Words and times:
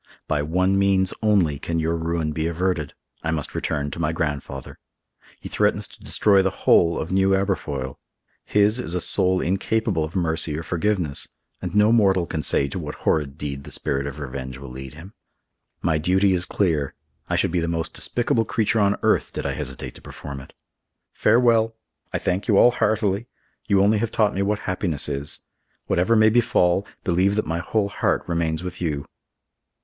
By 0.27 0.41
one 0.41 0.79
means 0.79 1.13
only 1.21 1.59
can 1.59 1.77
your 1.77 1.95
ruin 1.95 2.31
be 2.31 2.47
averted; 2.47 2.95
I 3.21 3.29
must 3.29 3.53
return 3.53 3.91
to 3.91 3.99
my 3.99 4.11
grandfather. 4.11 4.79
He 5.39 5.47
threatens 5.47 5.87
to 5.89 6.03
destroy 6.03 6.41
the 6.41 6.49
whole 6.65 6.97
of 6.99 7.11
New 7.11 7.35
Aberfoyle. 7.35 7.99
His 8.43 8.79
is 8.79 8.95
a 8.95 8.99
soul 8.99 9.41
incapable 9.41 10.03
of 10.03 10.15
mercy 10.15 10.57
or 10.57 10.63
forgiveness, 10.63 11.27
and 11.61 11.75
no 11.75 11.91
mortal 11.91 12.25
can 12.25 12.41
say 12.41 12.67
to 12.69 12.79
what 12.79 12.95
horrid 13.05 13.37
deed 13.37 13.63
the 13.63 13.69
spirit 13.69 14.07
of 14.07 14.17
revenge 14.19 14.57
will 14.57 14.71
lead 14.71 14.95
him. 14.95 15.13
My 15.83 15.99
duty 15.99 16.33
is 16.33 16.45
clear; 16.45 16.95
I 17.29 17.35
should 17.35 17.51
be 17.51 17.59
the 17.59 17.67
most 17.67 17.93
despicable 17.93 18.43
creature 18.45 18.79
on 18.79 18.95
earth 19.03 19.31
did 19.31 19.45
I 19.45 19.51
hesitate 19.51 19.93
to 19.93 20.01
perform 20.01 20.39
it. 20.39 20.53
Farewell! 21.13 21.75
I 22.11 22.17
thank 22.17 22.47
you 22.47 22.57
all 22.57 22.71
heartily. 22.71 23.27
You 23.67 23.83
only 23.83 23.99
have 23.99 24.09
taught 24.09 24.33
me 24.33 24.41
what 24.41 24.61
happiness 24.61 25.07
is. 25.07 25.41
Whatever 25.85 26.15
may 26.15 26.29
befall, 26.31 26.87
believe 27.03 27.35
that 27.35 27.45
my 27.45 27.59
whole 27.59 27.89
heart 27.89 28.23
remains 28.27 28.63
with 28.63 28.81
you." 28.81 29.05